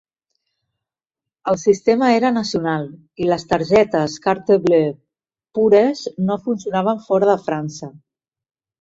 [1.53, 2.89] El sistema era nacional
[3.25, 4.91] i les targetes Carte Bleue
[5.61, 7.97] pures no funcionaven fora de França.